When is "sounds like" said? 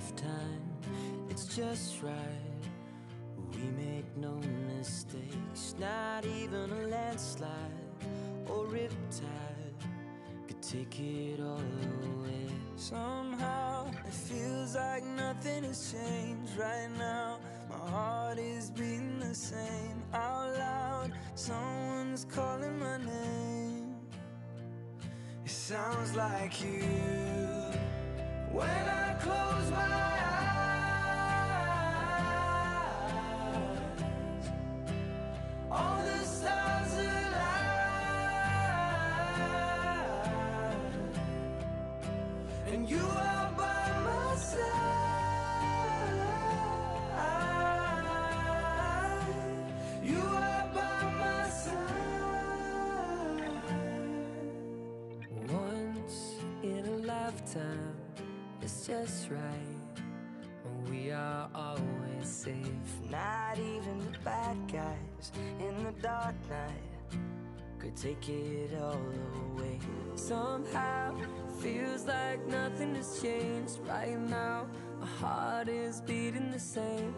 25.50-26.62